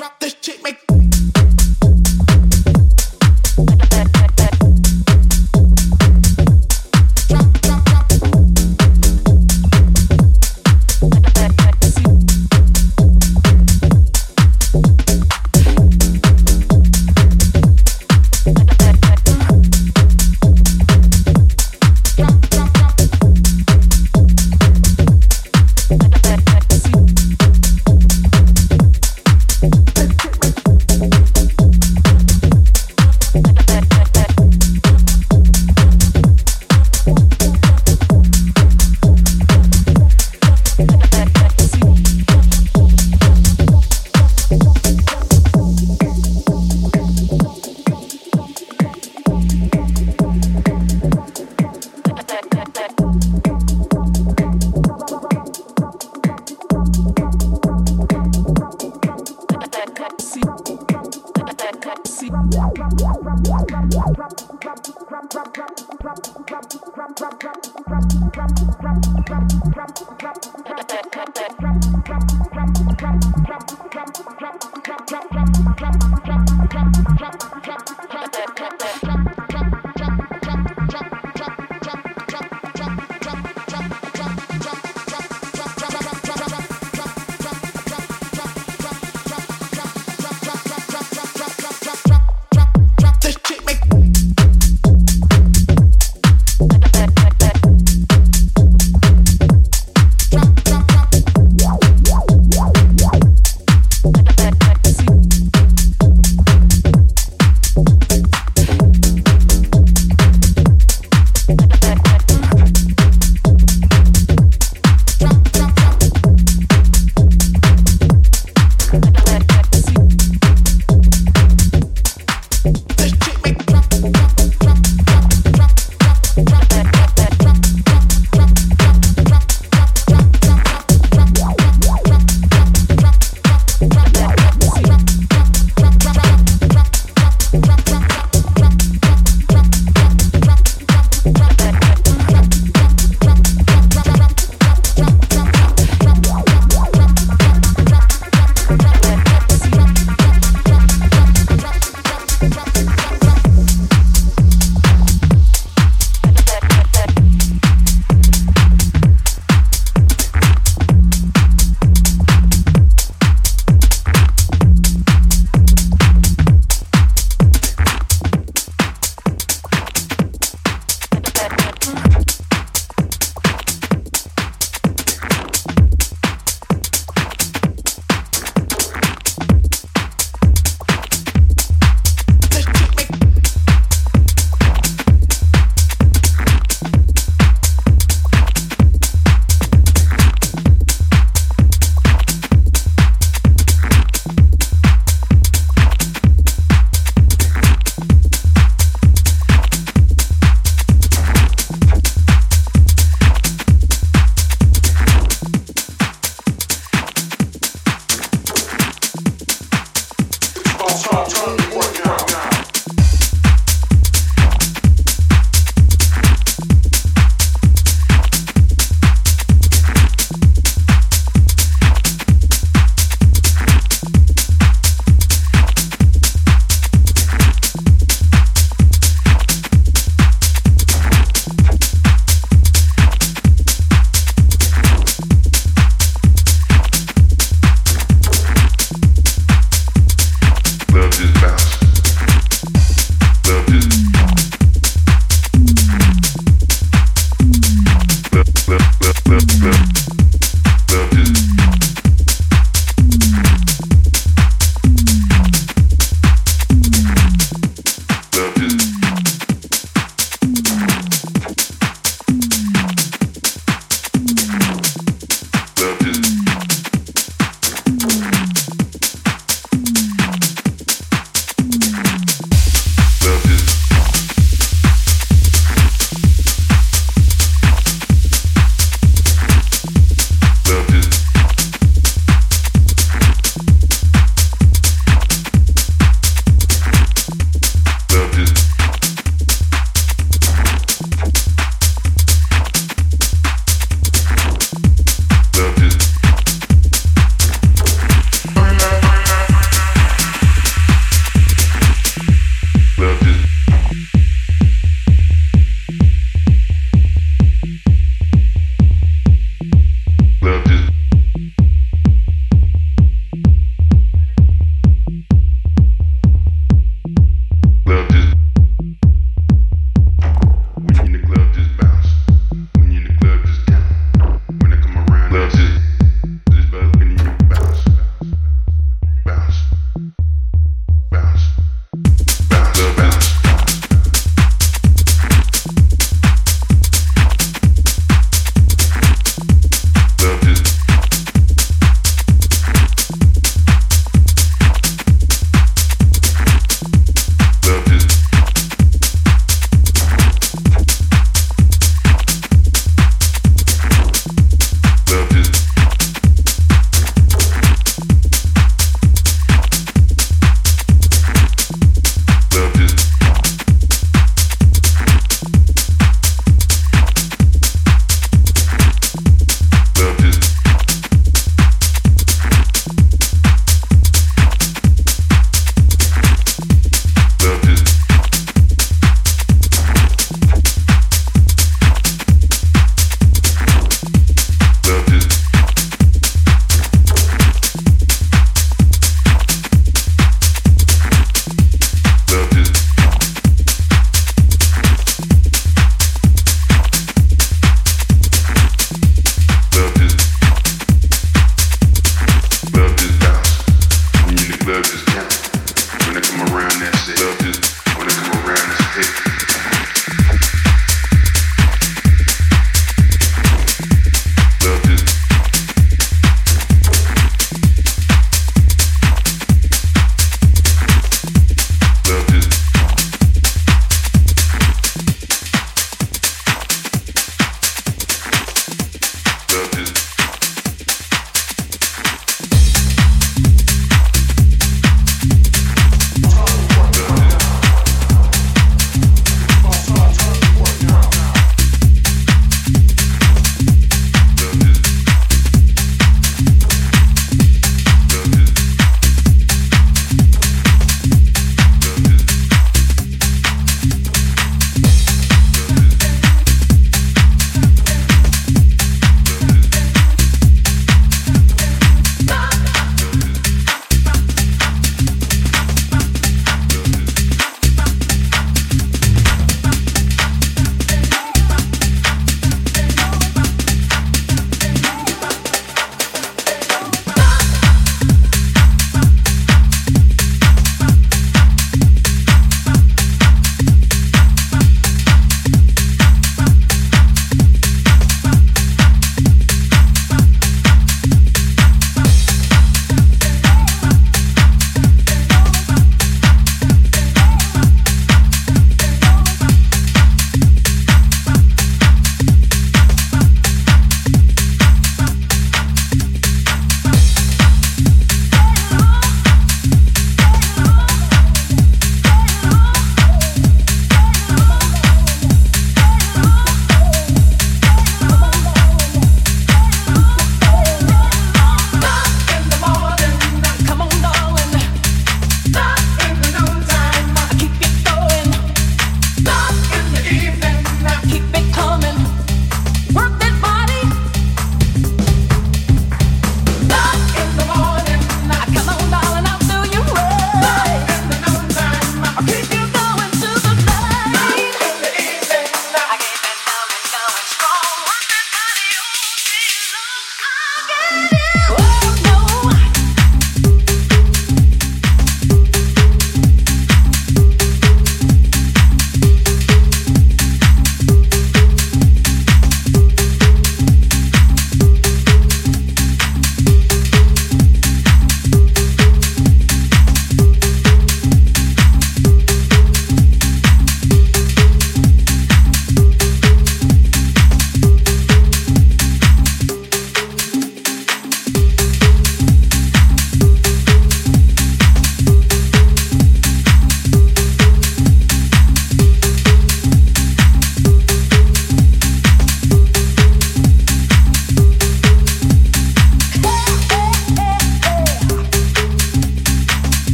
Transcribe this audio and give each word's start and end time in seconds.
Love 0.00 0.12
is 0.22 0.34
bounce. 0.62 0.87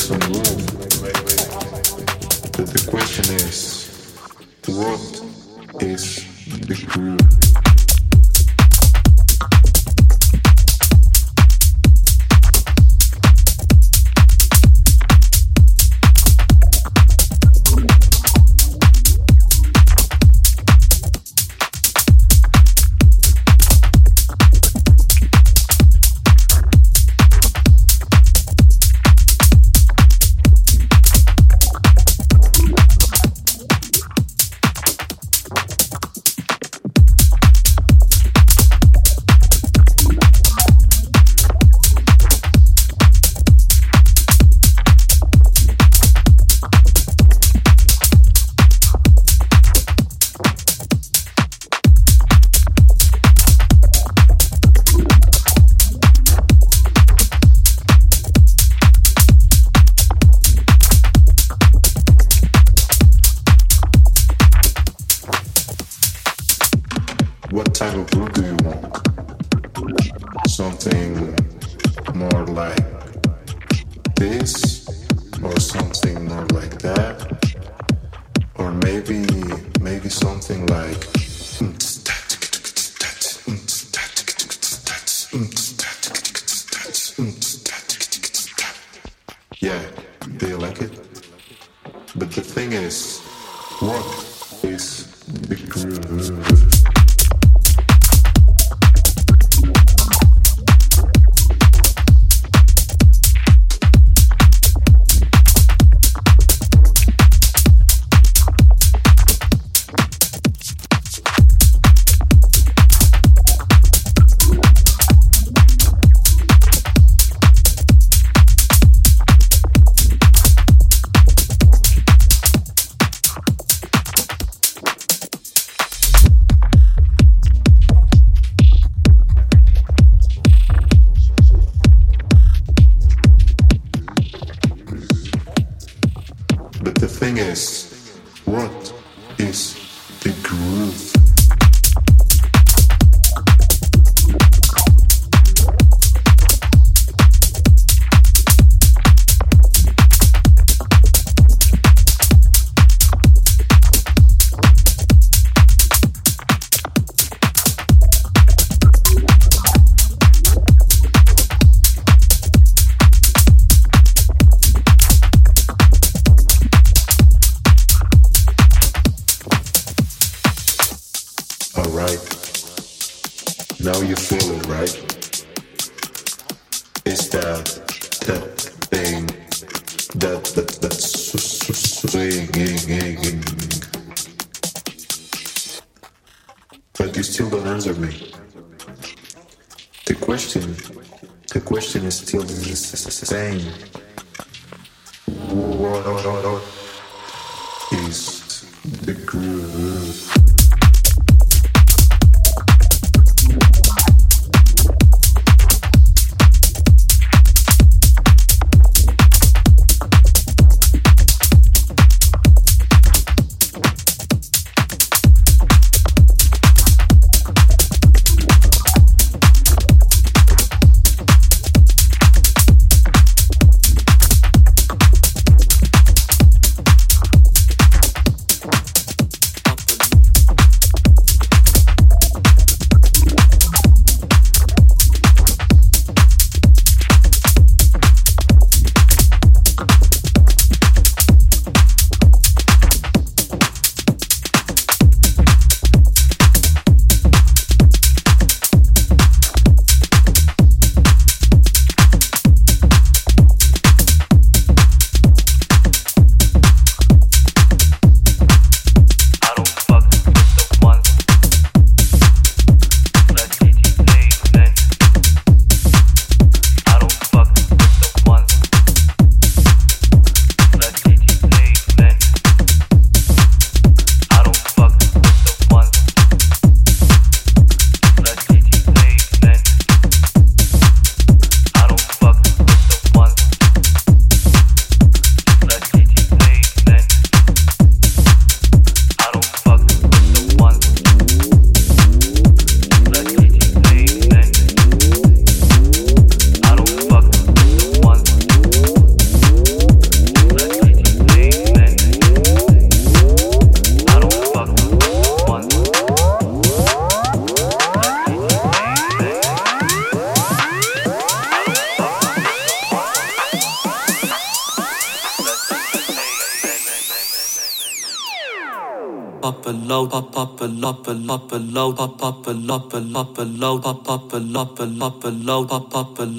make 0.00 0.20
some 0.20 0.32
room. 0.32 0.66
But 2.56 2.66
the 2.66 2.86
question 2.90 3.34
is, 3.34 3.88
what 4.66 5.82
is 5.82 6.24
the 6.66 6.86
groove? 6.86 7.39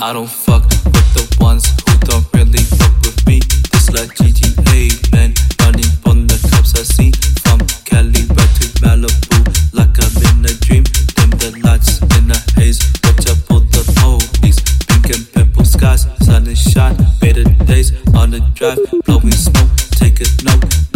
I 0.04 0.14
don't 0.14 0.30
fuck 0.30 0.64
with 0.64 1.14
the 1.16 1.38
ones 1.40 1.66
who 1.88 1.98
don't 2.00 2.28
really 2.34 2.64
fuck 2.76 2.92
with 3.00 3.26
me. 3.26 3.40
This 3.72 3.90
like 3.92 4.12
GTA, 4.18 5.12
man, 5.14 5.34
running 5.62 5.88
from 6.04 6.28
the 6.28 6.36
cops 6.52 6.76
I 6.76 6.84
see. 6.84 7.12
From 7.40 7.60
Cali 7.86 8.28
back 8.36 8.52
to 8.60 8.68
Malibu, 8.84 9.40
like 9.72 9.96
I'm 9.96 10.12
in 10.28 10.44
a 10.44 10.54
dream. 10.66 10.84
Dim 11.16 11.30
the 11.40 11.62
lights 11.64 12.02
in 12.18 12.30
a 12.30 12.38
haze, 12.60 12.84
watch 13.06 13.30
out 13.30 13.38
for 13.48 13.62
the 13.62 13.82
police. 13.96 14.60
Pink 14.88 15.16
and 15.16 15.24
purple 15.32 15.64
skies, 15.64 16.08
sun 16.26 16.48
and 16.48 16.58
shine, 16.58 16.98
better 17.22 17.46
days 17.64 17.94
on 18.14 18.32
the 18.32 18.42
drive, 18.54 18.80
blowing 19.06 19.32
smoke, 19.32 19.72
take 19.96 20.20
a 20.20 20.28
note. 20.44 20.91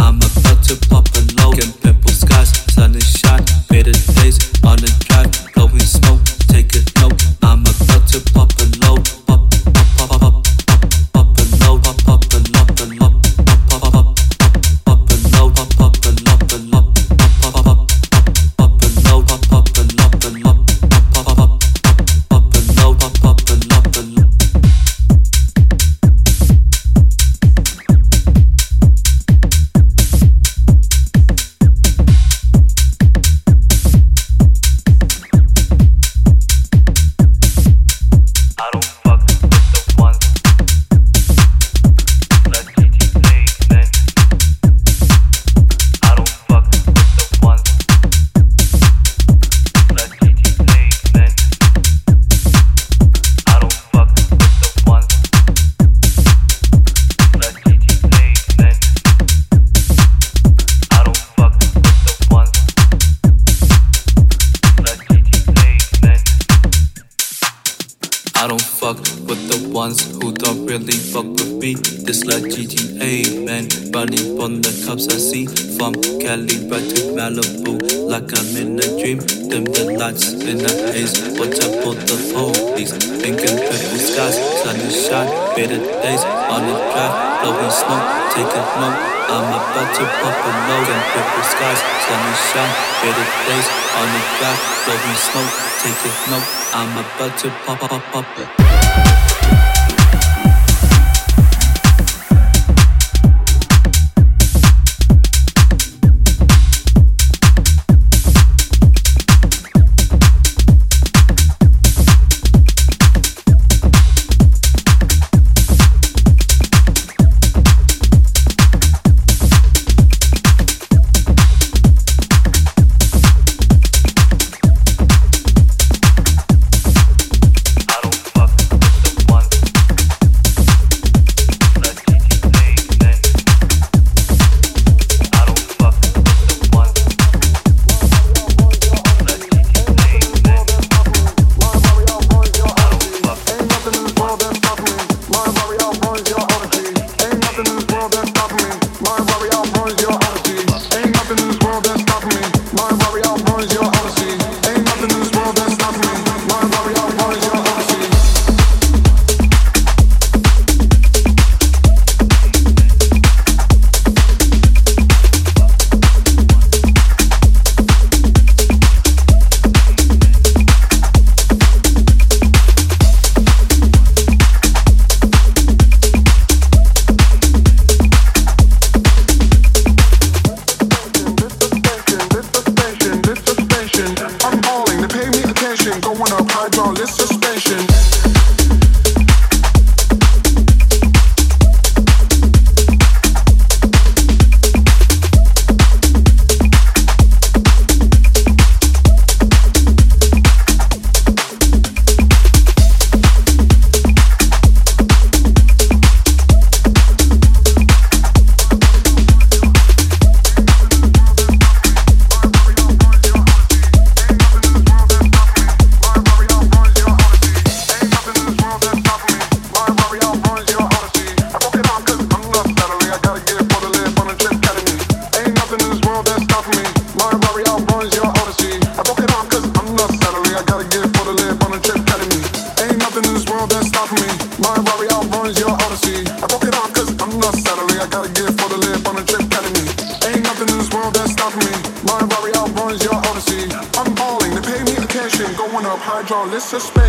suspect. 246.66 247.05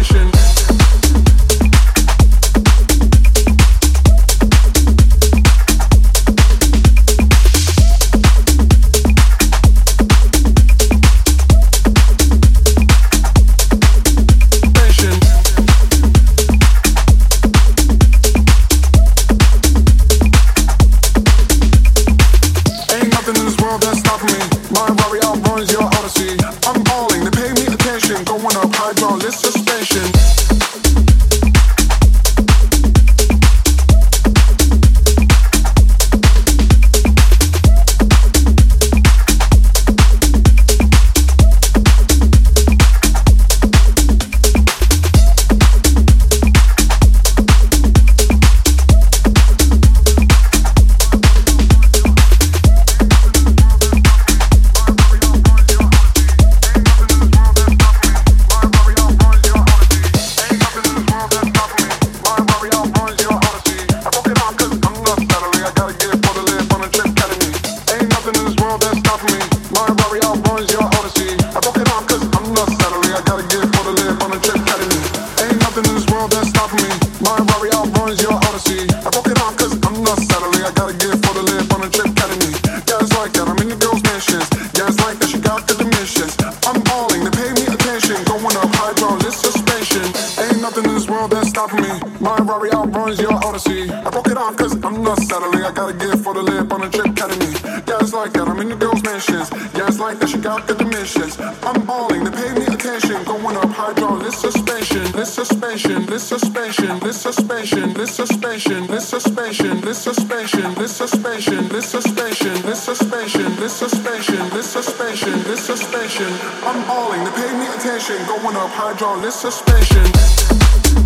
This 91.37 91.53
that's 91.53 91.69
stopping 91.69 91.83
me. 91.83 91.93
My 92.21 92.37
Rari 92.39 92.73
outruns 92.73 93.21
your 93.21 93.35
Odyssey. 93.45 93.91
I 93.91 94.09
broke 94.11 94.29
it 94.29 94.37
off 94.37 94.57
cause 94.57 94.73
I'm 94.83 95.03
not 95.03 95.19
settling. 95.21 95.65
I 95.65 95.73
got 95.73 95.91
a 95.91 95.93
gift 95.93 96.25
for 96.25 96.33
the 96.33 96.43
lip 96.43 96.73
on 96.73 96.83
a 96.83 96.91
trip 96.91 97.13
academy. 97.13 97.53
Yeah, 97.87 98.01
it's 98.01 98.13
like 98.13 98.33
that. 98.33 98.49
I'm 98.49 98.59
in 98.61 98.69
the 98.71 98.77
girls' 98.77 99.03
mansions. 99.03 99.51
Yeah, 99.77 99.89
it's 99.89 99.99
like 99.99 100.19
that. 100.21 100.29
She 100.29 100.39
got 100.39 100.67
the 100.67 100.75
dimensions. 100.75 101.39
I'm 101.39 101.85
balling, 101.85 102.25
they 102.25 102.31
pay 102.31 102.53
me 102.55 102.65
attention, 102.67 103.23
going 103.25 103.57
up 103.57 103.69
hydraulic 103.69 104.33
suspension. 104.33 105.05
This 105.13 105.33
suspension, 105.33 106.07
this 106.07 106.23
suspension, 106.23 106.99
this 107.01 107.21
suspension, 107.21 107.93
this 107.93 108.15
suspension, 108.15 108.87
this 108.87 109.07
suspension, 109.07 109.83
this 109.85 109.99
suspension, 109.99 110.65
this 110.81 110.97
suspension, 110.97 111.69
this 111.69 111.87
suspension, 111.87 112.55
this 112.65 112.83
suspension, 112.83 113.57
this 113.61 113.75
suspension, 113.77 114.49
this 114.51 114.69
suspension, 114.73 115.35
this 115.45 115.61
suspension. 115.67 116.33
I'm 116.65 116.81
balling, 116.89 117.23
they 117.25 117.33
pay 117.33 117.53
me 117.59 117.67
attention, 117.77 118.17
going 118.27 118.57
up 118.57 118.71
hydraulic 118.73 119.33
suspension. 119.33 121.06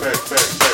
Back, 0.00 0.28
back, 0.30 0.30
back. 0.30 0.65